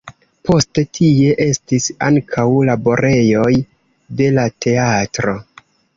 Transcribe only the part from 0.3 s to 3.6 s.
Poste tie estis ankaŭ laborejoj